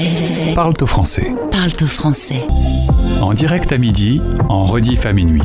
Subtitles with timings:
[0.00, 0.54] français.
[0.54, 1.32] Parle-toi français.
[1.52, 2.46] Parle-toi français.
[3.20, 5.42] En direct à midi, en rediff à minuit.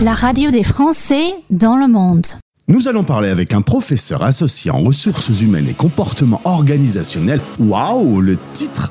[0.00, 2.26] La radio des Français dans le monde.
[2.66, 7.40] Nous allons parler avec un professeur associé en ressources humaines et comportement organisationnel.
[7.60, 8.90] Waouh, le titre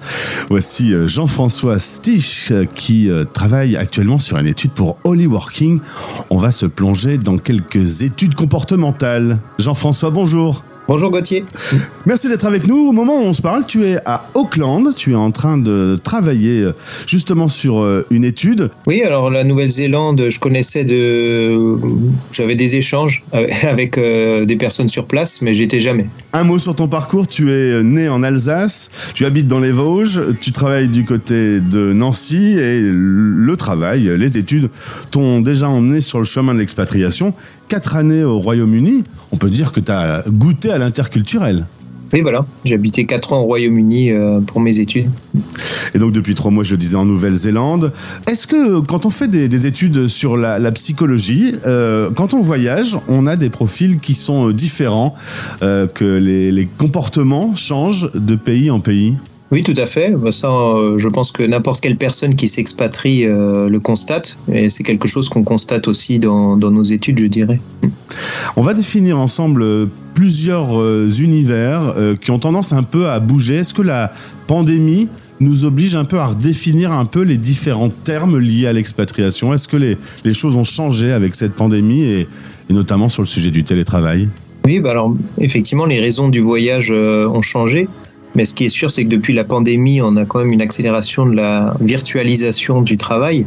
[0.49, 5.79] Voici euh, Jean-François Stich euh, qui euh, travaille actuellement sur une étude pour Holy Working.
[6.29, 9.39] On va se plonger dans quelques études comportementales.
[9.59, 10.63] Jean-François, bonjour.
[10.87, 11.43] Bonjour Gauthier.
[12.05, 12.87] Merci d'être avec nous.
[12.87, 14.95] Au moment où on se parle, tu es à Auckland.
[14.95, 16.71] Tu es en train de travailler euh,
[17.05, 18.69] justement sur euh, une étude.
[18.85, 21.75] Oui, alors la Nouvelle-Zélande, je connaissais de.
[22.31, 23.21] J'avais des échanges
[23.63, 26.07] avec euh, des personnes sur place, mais j'étais jamais.
[26.31, 27.27] Un mot sur ton parcours.
[27.27, 31.91] Tu es né en Alsace, tu habites dans les Vosges, tu travailles du côté de
[31.91, 34.69] Nancy et le travail, les études
[35.11, 37.33] t'ont déjà emmené sur le chemin de l'expatriation.
[37.67, 41.65] Quatre années au Royaume-Uni, on peut dire que tu as goûté à l'interculturel.
[42.13, 42.45] Oui, voilà.
[42.63, 45.09] J'ai habité 4 ans au Royaume-Uni euh, pour mes études.
[45.93, 47.91] Et donc depuis trois mois, je le disais, en Nouvelle-Zélande.
[48.27, 52.41] Est-ce que quand on fait des, des études sur la, la psychologie, euh, quand on
[52.41, 55.15] voyage, on a des profils qui sont différents,
[55.61, 59.17] euh, que les, les comportements changent de pays en pays?
[59.49, 60.11] Oui, tout à fait.
[60.11, 64.69] Bah, ça, euh, je pense que n'importe quelle personne qui s'expatrie euh, le constate, et
[64.69, 67.59] c'est quelque chose qu'on constate aussi dans, dans, nos études, je dirais.
[68.57, 73.55] On va définir ensemble plusieurs euh, univers qui ont tendance un peu à bouger.
[73.55, 74.11] Est-ce que la
[74.47, 75.07] pandémie
[75.39, 79.53] nous oblige un peu à redéfinir un peu les différents termes liés à l'expatriation?
[79.53, 82.27] Est-ce que les, les, choses ont changé avec cette pandémie et,
[82.69, 84.27] et notamment sur le sujet du télétravail?
[84.65, 87.87] Oui, bah alors effectivement, les raisons du voyage ont changé.
[88.35, 90.61] Mais ce qui est sûr, c'est que depuis la pandémie, on a quand même une
[90.61, 93.45] accélération de la virtualisation du travail.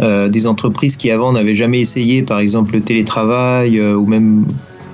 [0.00, 4.46] Euh, des entreprises qui avant n'avaient jamais essayé, par exemple, le télétravail euh, ou même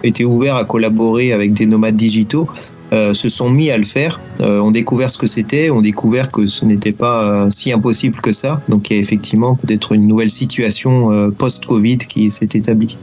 [0.03, 2.48] étaient ouverts à collaborer avec des nomades digitaux,
[2.92, 6.30] euh, se sont mis à le faire, euh, ont découvert ce que c'était, ont découvert
[6.33, 8.62] que ce n'était pas euh, si impossible que ça.
[8.69, 12.96] Donc il y a effectivement peut-être une nouvelle situation post-Covid qui s'est établie.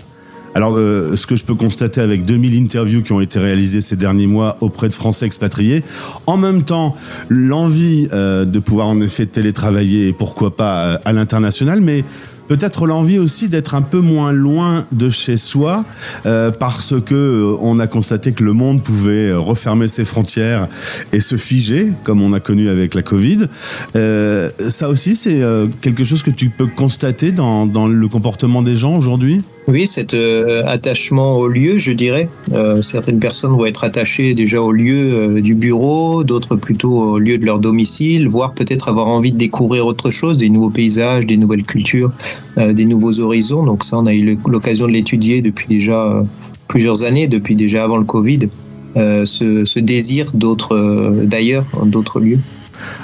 [0.56, 3.98] Alors, euh, ce que je peux constater avec 2000 interviews qui ont été réalisées ces
[3.98, 5.84] derniers mois auprès de Français expatriés,
[6.26, 6.96] en même temps,
[7.30, 12.06] l'envie euh, de pouvoir en effet télétravailler et pourquoi pas euh, à l'international, mais
[12.48, 15.86] peut-être l'envie aussi d'être un peu moins loin de chez soi
[16.26, 20.68] euh, parce que euh, on a constaté que le monde pouvait refermer ses frontières
[21.12, 23.48] et se figer comme on a connu avec la Covid.
[23.96, 28.62] Euh, ça aussi, c'est euh, quelque chose que tu peux constater dans, dans le comportement
[28.62, 29.42] des gens aujourd'hui?
[29.68, 32.30] Oui, cet euh, attachement au lieu, je dirais.
[32.54, 37.18] Euh, certaines personnes vont être attachées déjà au lieu euh, du bureau, d'autres plutôt au
[37.18, 41.26] lieu de leur domicile, voire peut-être avoir envie de découvrir autre chose, des nouveaux paysages,
[41.26, 42.12] des nouvelles cultures,
[42.60, 43.64] euh, des nouveaux horizons.
[43.64, 46.24] Donc ça, on a eu l'occasion de l'étudier depuis déjà euh,
[46.68, 48.50] plusieurs années, depuis déjà avant le Covid,
[48.96, 52.40] ce, ce, désir d'autres, d'ailleurs, d'autres lieux.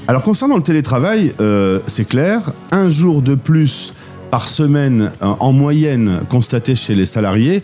[0.07, 1.33] Alors concernant le télétravail,
[1.85, 3.93] c'est clair, un jour de plus
[4.31, 7.63] par semaine en moyenne constatée chez les salariés.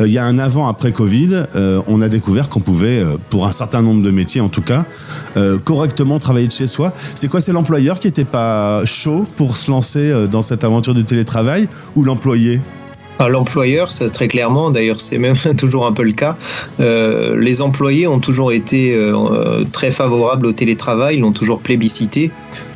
[0.00, 1.44] Euh, il y a un avant-après Covid.
[1.54, 4.62] Euh, on a découvert qu'on pouvait, euh, pour un certain nombre de métiers en tout
[4.62, 4.84] cas,
[5.36, 6.92] euh, correctement travailler de chez soi.
[7.14, 11.04] C'est quoi C'est l'employeur qui n'était pas chaud pour se lancer dans cette aventure du
[11.04, 12.60] télétravail ou l'employé?
[13.26, 16.36] L'employeur, ça très clairement, d'ailleurs c'est même toujours un peu le cas,
[16.78, 22.30] euh, les employés ont toujours été euh, très favorables au télétravail, l'ont toujours plébiscité.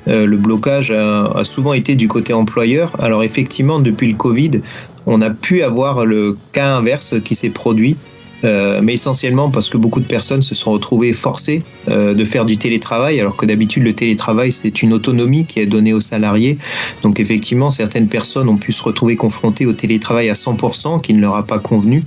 [0.08, 2.92] Euh, le blocage a, a, souvent été du côté employeur.
[3.00, 4.62] Alors effectivement, depuis le Covid,
[5.06, 7.96] on a pu avoir le cas inverse qui s'est produit.
[8.44, 12.44] Euh, mais essentiellement parce que beaucoup de personnes se sont retrouvées forcées euh, de faire
[12.44, 16.58] du télétravail, alors que d'habitude le télétravail c'est une autonomie qui est donnée aux salariés.
[17.02, 21.20] Donc effectivement, certaines personnes ont pu se retrouver confrontées au télétravail à 100% qui ne
[21.20, 22.02] leur a pas convenu.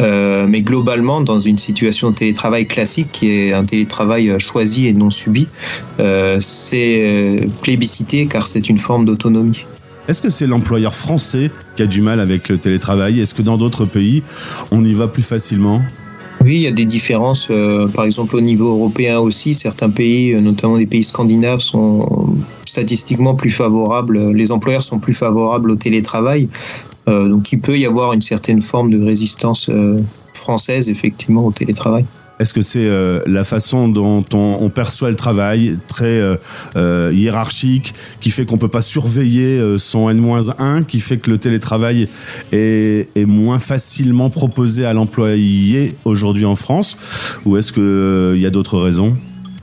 [0.00, 4.92] Euh, mais globalement, dans une situation de télétravail classique, qui est un télétravail choisi et
[4.92, 5.46] non subi,
[6.00, 9.64] euh, c'est plébiscité car c'est une forme d'autonomie.
[10.08, 13.20] Est-ce que c'est l'employeur français qui a du mal avec le télétravail?
[13.20, 14.22] Est-ce que dans d'autres pays,
[14.70, 15.82] on y va plus facilement?
[16.44, 17.48] Oui, il y a des différences.
[17.50, 22.36] Euh, par exemple, au niveau européen aussi, certains pays, notamment des pays scandinaves, sont
[22.66, 24.32] statistiquement plus favorables.
[24.32, 26.48] Les employeurs sont plus favorables au télétravail.
[27.08, 29.98] Euh, donc, il peut y avoir une certaine forme de résistance euh,
[30.34, 32.04] française, effectivement, au télétravail.
[32.38, 36.36] Est-ce que c'est euh, la façon dont on, perçoit le travail, très euh,
[36.76, 42.08] euh, hiérarchique, qui fait qu'on peut pas surveiller son N-1, qui fait que le télétravail
[42.52, 46.98] est, est moins facilement proposé à l'employé aujourd'hui en France?
[47.44, 49.16] Ou est-ce qu'il y a d'autres raisons?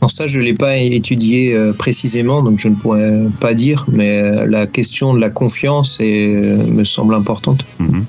[0.07, 4.23] Ça, je ne l'ai pas étudié euh, précisément, donc je ne pourrais pas dire, mais
[4.23, 7.65] euh, la question de la confiance euh, me semble importante.
[7.79, 8.05] Mhm.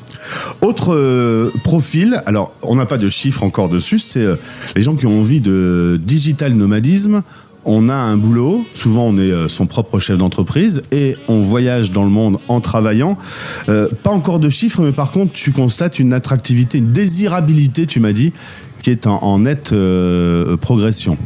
[0.62, 4.26] Autre profil, alors on n'a pas de chiffres encore dessus, c'est
[4.74, 7.22] les gens qui ont envie de digital nomadisme.
[7.66, 12.04] On a un boulot, souvent on est son propre chef d'entreprise et on voyage dans
[12.04, 13.18] le monde en travaillant.
[13.66, 18.12] pas encore de chiffres, mais par contre tu constates une attractivité, une désirabilité, tu m'as
[18.12, 18.32] dit,
[18.82, 19.74] qui est en, nette
[20.60, 21.18] progression.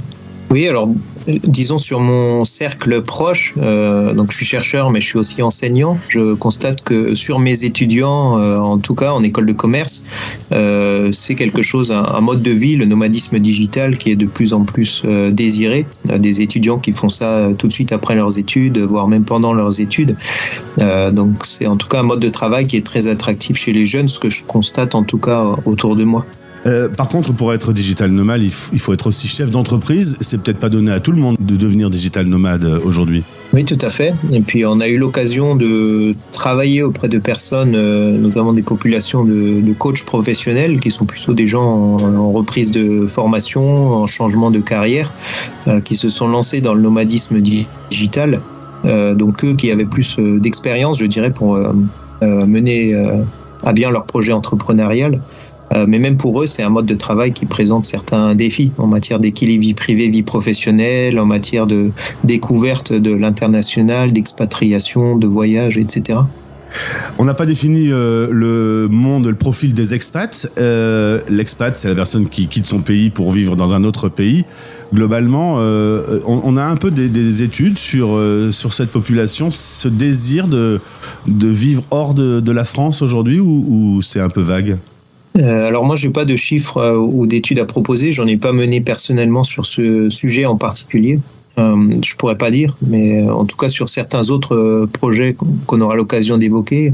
[0.50, 0.88] Oui, alors
[1.26, 5.98] disons sur mon cercle proche, euh, donc je suis chercheur mais je suis aussi enseignant,
[6.08, 10.02] je constate que sur mes étudiants, euh, en tout cas en école de commerce,
[10.52, 14.54] euh, c'est quelque chose, un, mode de vie, le nomadisme digital qui est de plus
[14.54, 15.86] en plus désiré.
[16.04, 19.80] Des étudiants qui font ça tout de suite après leurs études, voire même pendant leurs
[19.80, 20.16] études.
[20.78, 23.84] donc c'est en tout cas un mode de travail qui est très attractif chez les
[23.84, 26.24] jeunes, ce que je constate en tout cas autour de moi.
[26.69, 30.17] Euh, par contre, pour être digital nomade, il, faut être aussi chef d'entreprise.
[30.20, 33.25] C'est peut-être pas donné à tout le monde de devenir digital nomade euh, aujourd'hui.
[33.55, 34.12] Oui, tout à fait.
[34.31, 39.25] Et puis, on a eu l'occasion de travailler auprès de personnes, euh, notamment des populations
[39.25, 44.59] de, coachs professionnels, qui sont plutôt des gens en, reprise de formation, en changement de
[44.59, 45.12] carrière,
[45.85, 48.41] qui se sont lancés dans le nomadisme digital.
[48.85, 51.59] donc, eux qui avaient plus d'expérience, je dirais, pour
[52.23, 52.94] mener
[53.65, 55.20] à bien leur projet entrepreneurial.
[55.75, 58.87] Euh, mais même pour eux, c'est un mode de travail qui présente certains défis en
[58.87, 61.91] matière d'équilibre vie privée, vie professionnelle, en matière de
[62.25, 66.20] découverte de l'international, d'expatriation, de voyage, etc.
[67.17, 70.50] On n'a pas défini euh, le monde, le profil des expats.
[70.59, 74.44] Euh, l'expat, c'est la personne qui quitte son pays pour vivre dans un autre pays.
[74.93, 75.56] Globalement,
[76.26, 78.19] on, a un peu des, études sur,
[78.53, 80.81] sur cette population, ce désir de,
[81.26, 84.79] de vivre hors de, la France aujourd'hui, ou c'est un peu vague?
[85.43, 88.12] Alors moi, je n'ai pas de chiffres euh, ou d'études à proposer.
[88.12, 91.19] J'en ai pas mené personnellement sur ce sujet en particulier.
[91.58, 95.35] Euh, je pourrais pas dire, mais en tout cas sur certains autres projets
[95.67, 96.93] qu'on aura l'occasion d'évoquer,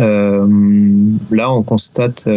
[0.00, 2.28] là on constate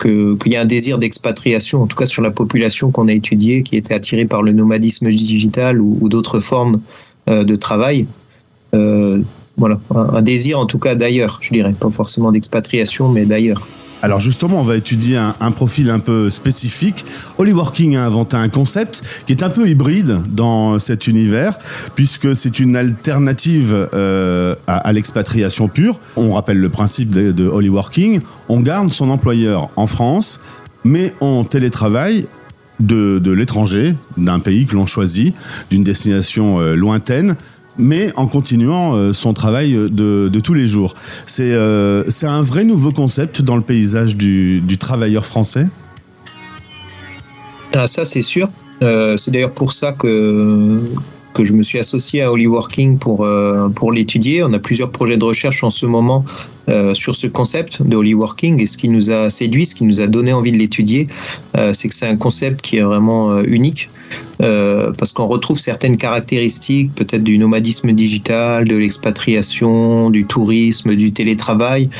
[0.00, 3.64] qu'il y a un désir d'expatriation, en tout cas sur la population qu'on a étudiée,
[3.64, 6.76] qui était attirée par le nomadisme digital ou, d'autres formes
[7.26, 8.06] de travail.
[8.72, 13.66] voilà, un désir en tout cas d'ailleurs, je dirais, pas forcément d'expatriation, mais d'ailleurs.
[14.02, 17.04] Alors justement, on va étudier un, profil un peu spécifique.
[17.36, 21.58] Holly Working a inventé un concept qui est un peu hybride dans cet univers,
[21.94, 26.00] puisque c'est une alternative euh, à, l'expatriation pure.
[26.16, 27.50] On rappelle le principe de, de.
[28.48, 30.40] On garde son employeur en France,
[30.84, 32.26] mais on télétravaille
[32.80, 35.34] de, de l'étranger, d'un pays que l'on choisit,
[35.70, 37.36] d'une destination euh, lointaine
[37.78, 40.94] mais en continuant euh, son travail de, tous les jours.
[41.40, 45.66] Euh, c'est un vrai nouveau concept dans le paysage du, travailleur français?
[47.74, 48.48] Ah, Ça, c'est sûr.
[48.82, 50.80] Euh, c'est d'ailleurs pour ça que,
[51.34, 54.42] que je me suis associé à Holyworking pour, euh, pour l'étudier.
[54.42, 56.24] On a plusieurs projets de recherche en ce moment
[56.68, 60.00] euh, sur ce concept de Holyworking et ce qui nous a séduit, ce qui nous
[60.00, 61.08] a donné envie de l'étudier,
[61.56, 63.90] euh, c'est que c'est un concept qui est vraiment unique
[64.38, 71.90] parce qu'on retrouve certaines caractéristiques peut-être du nomadisme digital, de l'expatriation, du tourisme, du télétravail,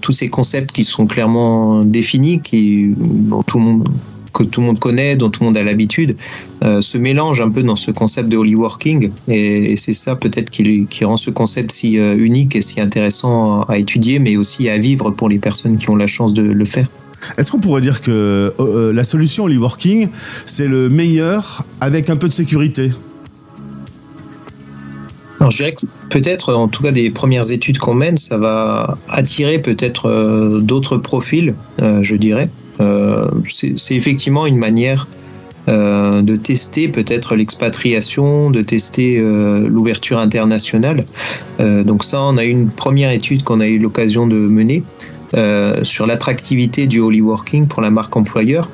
[0.00, 3.88] tous ces concepts qui sont clairement définis, qui, dont tout le monde
[4.38, 6.16] que tout le monde connaît, dont tout le monde a l'habitude,
[6.62, 9.10] euh, se mélange un peu dans ce concept de holy working.
[9.26, 13.62] Et, c'est ça peut-être qui, qui, rend ce concept si euh, unique et si intéressant
[13.62, 16.64] à étudier, mais aussi à vivre pour les personnes qui ont la chance de le
[16.64, 16.86] faire.
[17.36, 20.08] Est-ce qu'on pourrait dire que euh, la solution holy working,
[20.46, 22.92] c'est le meilleur avec un peu de sécurité?
[25.40, 28.98] Alors, je dirais que peut-être, en tout cas des premières études qu'on mène, ça va
[29.08, 32.50] attirer peut-être d'autres profils, je dirais.
[32.80, 35.06] Euh, c'est effectivement une manière
[35.68, 41.04] euh, de tester peut-être l'expatriation, de tester euh, l'ouverture internationale.
[41.58, 44.82] donc ça, on a une première étude qu'on a eu l'occasion de mener
[45.82, 48.70] sur l'attractivité du holy working pour la marque employeur.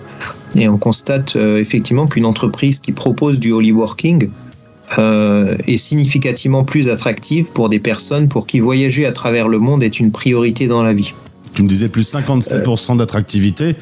[0.57, 4.29] Et on constate effectivement qu'une entreprise qui propose du holy working
[4.97, 9.99] est significativement plus attractive pour des personnes pour qui voyager à travers le monde est
[9.99, 11.13] une priorité dans la vie.
[11.55, 13.77] Tu me disais plus 57% d'attractivité.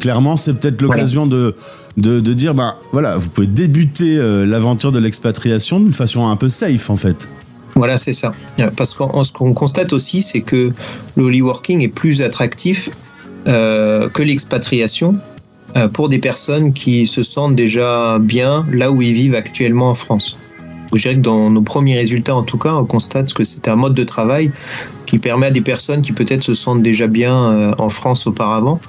[0.00, 1.54] Clairement, c'est peut-être l'occasion de,
[1.96, 6.48] de, dire, ben voilà, vous pouvez débuter euh, l'aventure de l'expatriation d'une façon un peu
[6.48, 7.28] safe en fait.
[7.74, 8.32] Voilà, c'est ça.
[8.76, 10.72] Parce que ce qu'on constate aussi, c'est que
[11.16, 12.90] le holy working est plus attractif
[13.46, 15.16] euh, que l'expatriation
[15.76, 19.94] euh, pour des personnes qui se sentent déjà bien là où ils vivent actuellement en
[19.94, 20.36] France.
[20.94, 23.76] Je dirais que dans nos premiers résultats, en tout cas, on constate que c'est un
[23.76, 24.50] mode de travail
[25.06, 28.80] qui permet à des personnes qui peut-être se sentent déjà bien euh, en France auparavant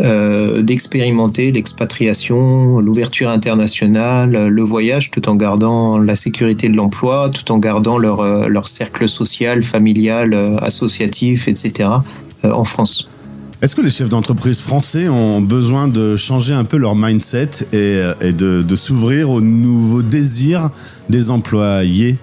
[0.00, 7.50] euh, d'expérimenter l'expatriation, l'ouverture internationale, le voyage, tout en gardant la sécurité de l'emploi, tout
[7.50, 11.90] en gardant leur, euh, leur cercle social, familial, associatif, etc.
[12.44, 13.08] en France.
[13.60, 18.32] Est-ce que les chefs d'entreprise français ont besoin de changer un peu leur mindset et,
[18.32, 20.70] de, s'ouvrir aux nouveaux désirs
[21.08, 22.18] des employés?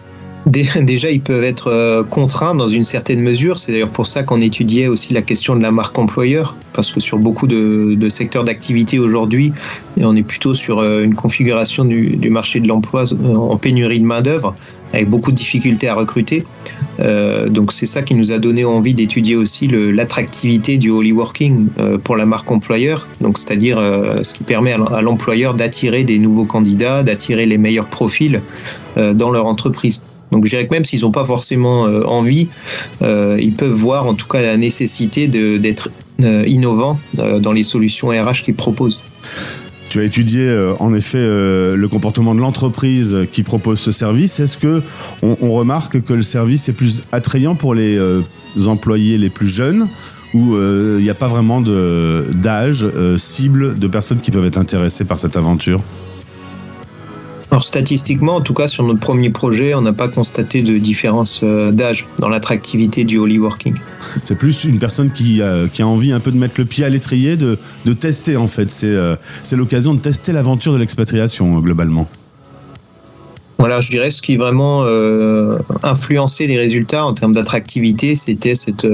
[0.46, 3.58] Déjà, ils peuvent être euh, contraints dans une certaine mesure.
[3.58, 7.00] C'est d'ailleurs pour ça qu'on étudiait aussi la question de la marque employeur, parce que
[7.00, 9.54] sur beaucoup de, secteurs d'activité aujourd'hui,
[9.98, 14.06] on est plutôt sur euh, une configuration du, marché de l'emploi euh, en pénurie de
[14.06, 14.54] main-d'œuvre,
[14.94, 16.46] avec beaucoup de difficultés à recruter.
[17.50, 21.68] donc c'est ça qui nous a donné envie d'étudier aussi l'attractivité du holy working
[22.04, 23.08] pour la marque employeur.
[23.20, 28.42] Donc c'est-à-dire ce qui permet à l'employeur d'attirer des nouveaux candidats, d'attirer les meilleurs profils
[28.96, 30.02] dans leur entreprise.
[30.32, 32.48] Donc je dirais que même s'ils n'ont pas forcément euh, envie,
[33.02, 35.90] euh, ils peuvent voir en tout cas la nécessité d'être
[36.24, 39.00] euh, innovants dans les solutions RH qu'ils proposent.
[39.90, 44.40] Tu as étudié en effet le comportement de l'entreprise qui propose ce service.
[44.40, 44.82] Est-ce que
[45.22, 47.98] on, remarque que le service est plus attrayant pour les
[48.66, 49.88] employés les plus jeunes
[50.34, 52.86] ou il n'y a pas vraiment d'âge
[53.18, 55.82] cible de personnes qui peuvent être intéressées par cette aventure?
[57.56, 61.40] Alors statistiquement, en tout cas sur notre premier projet, on n'a pas constaté de différence
[61.42, 63.76] euh, d'âge dans l'attractivité du holy working.
[64.26, 67.38] C'est plus une personne qui, a envie un peu de mettre le pied à l'étrier,
[67.38, 67.58] de,
[67.98, 68.78] tester en fait.
[68.84, 72.10] Euh, c'est l'occasion de tester l'aventure de l'expatriation globalement.
[73.58, 78.86] Voilà, je dirais ce qui vraiment euh, influencé les résultats en termes d'attractivité, c'était cette,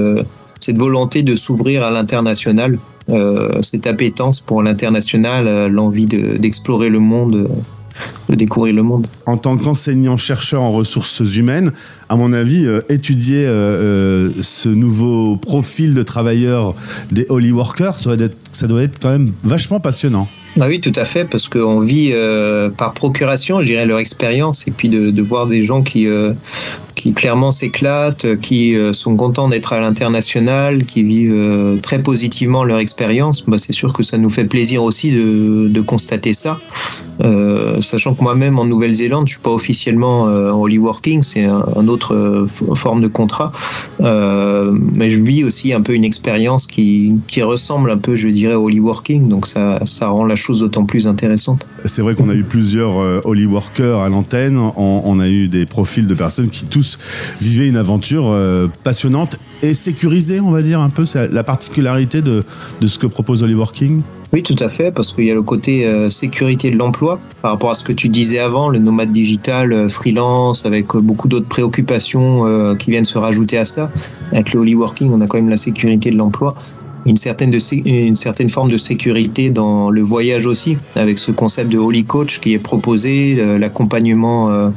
[0.60, 2.78] cette volonté de s'ouvrir à l'international,
[3.60, 7.48] cette appétence pour l'international, l'envie d'explorer le monde
[8.28, 9.06] de découvrir le monde.
[9.26, 11.72] En tant qu'enseignant-chercheur en ressources humaines,
[12.08, 16.74] à mon avis, euh, étudier euh, euh, ce nouveau profil de travailleurs
[17.10, 20.28] des holy workers, ça doit, être, ça doit être quand même vachement passionnant.
[20.60, 22.12] Ah oui, tout à fait, parce qu'on vit
[22.76, 26.06] par procuration, je dirais, leur expérience, et puis de, voir des gens qui,
[26.94, 32.78] qui clairement s'éclatent, qui euh, sont contents d'être à l'international, qui vivent très positivement leur
[32.78, 36.60] expérience, bah, c'est sûr que ça nous fait plaisir aussi de, de constater ça.
[37.22, 41.88] Euh, sachant que moi-même en Nouvelle-Zélande, je suis pas officiellement en holy working, c'est un,
[41.88, 43.52] autre forme de contrat,
[44.00, 48.54] mais je vis aussi un peu une expérience qui, qui, ressemble un peu, je dirais,
[48.54, 51.66] au holy working, donc ça, ça rend la chose d'autant plus intéressante.
[51.84, 55.66] C'est vrai qu'on a eu plusieurs holy workers à l'antenne, on, on a eu des
[55.66, 56.98] profils de personnes qui tous
[57.40, 61.04] vivez une aventure euh, passionnante et sécurisée, on va dire un peu.
[61.04, 62.44] C'est la particularité de,
[62.80, 64.02] de ce que propose Holy Working.
[64.32, 67.52] Oui, tout à fait, parce qu'il y a le côté euh, sécurité de l'emploi par
[67.52, 71.48] rapport à ce que tu disais avant, le nomade digital, euh, freelance, avec beaucoup d'autres
[71.48, 73.90] préoccupations qui viennent se rajouter à ça.
[74.32, 76.54] Avec le Holy Working, on a quand même la sécurité de l'emploi
[77.04, 81.70] une certaine, de, une certaine forme de sécurité dans le voyage aussi, avec ce concept
[81.70, 84.70] de Holy Coach qui est proposé, l'accompagnement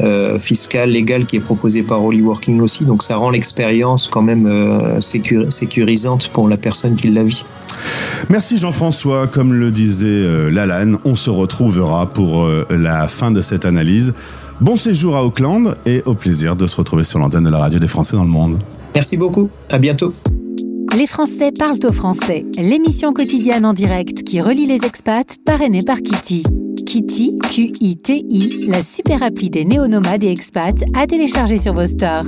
[0.00, 2.84] euh, euh, fiscal, légal qui est proposé par Holy Working aussi.
[2.84, 7.44] Donc ça rend l'expérience quand même euh, sécurisante pour la personne qui la vit.
[8.28, 9.26] Merci Jean-François.
[9.26, 14.14] Comme le disait Lalanne, on se retrouvera pour la fin de cette analyse.
[14.60, 17.78] Bon séjour à Auckland et au plaisir de se retrouver sur l'antenne de la radio
[17.78, 18.58] des Français dans le monde.
[18.94, 19.50] Merci beaucoup.
[19.70, 20.14] À bientôt.
[20.96, 25.98] Les Français parlent au français, l'émission quotidienne en direct qui relie les expats, parrainée par
[25.98, 26.42] Kitty.
[26.86, 32.26] Kitty, Q-I-T-I, la super appli des néo-nomades et expats à télécharger sur vos stores.